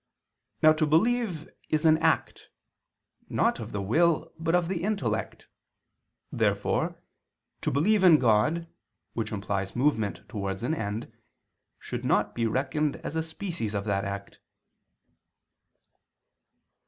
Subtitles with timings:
[0.63, 2.49] Now to believe is an act,
[3.29, 5.45] not of the will, but of the intellect.
[6.31, 6.95] Therefore
[7.61, 8.65] "to believe in God,"
[9.13, 11.13] which implies movement towards an end,
[11.77, 14.39] should not be reckoned as a species of that act.